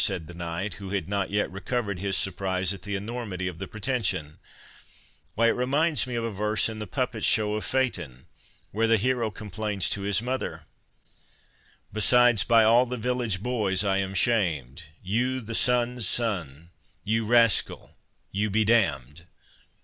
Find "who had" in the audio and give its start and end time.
0.73-1.07